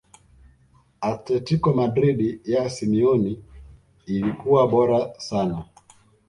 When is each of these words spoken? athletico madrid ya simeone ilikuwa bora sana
athletico 1.01 1.73
madrid 1.73 2.41
ya 2.45 2.69
simeone 2.69 3.39
ilikuwa 4.05 4.67
bora 4.67 5.19
sana 5.19 5.65